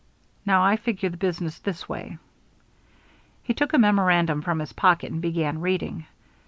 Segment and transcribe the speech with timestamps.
[0.47, 2.17] Now, I figure the business this way."
[3.43, 6.07] He took a memorandum from his pocket and began reading.